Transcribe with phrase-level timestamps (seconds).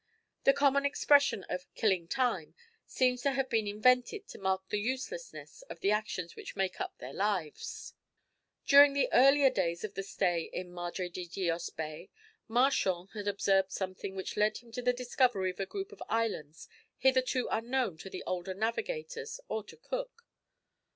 [0.45, 2.55] The common expression of "killing the time"
[2.87, 6.97] seems to have been invented to mark the uselessness of the actions which make up
[6.97, 7.93] their lives.
[8.65, 12.09] During the earlier days of the stay in Madre de Dios Bay,
[12.47, 16.67] Marchand had observed something which led him to the discovery of a group of islands
[16.97, 20.25] hitherto unknown to the older navigators or to Cook.